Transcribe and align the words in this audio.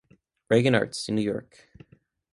Regan 0.49 0.73
Arts, 0.73 1.07
New 1.11 1.21
York. 1.21 1.69